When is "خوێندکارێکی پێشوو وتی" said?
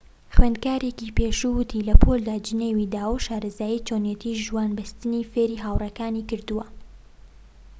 0.35-1.85